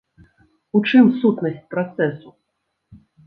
У 0.77 0.81
чым 0.91 1.11
сутнасць 1.19 1.61
працэсу? 1.75 2.29